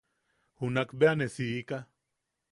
Junak 0.57 0.89
bea 0.99 1.13
ne 1.17 1.27
siika. 1.35 1.77